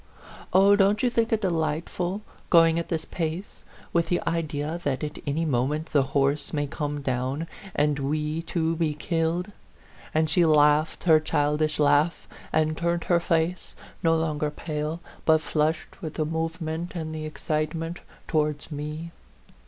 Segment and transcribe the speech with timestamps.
[0.51, 3.63] Oh, don't you think it delightful, go ing at this pace,
[3.93, 8.41] with the idea that at any moment the horse may come down and we 78
[8.41, 9.51] A PHANTOM LOVER two be killed?"
[10.15, 16.01] and she laughed her childish laugh, and turned her face, no longer pale, but flushed
[16.01, 19.11] with the movement and the ex citement, towards me.